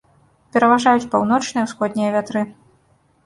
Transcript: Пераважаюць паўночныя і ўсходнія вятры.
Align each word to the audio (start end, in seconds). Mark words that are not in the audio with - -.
Пераважаюць 0.55 1.09
паўночныя 1.11 1.63
і 1.65 1.69
ўсходнія 1.71 2.09
вятры. 2.15 2.41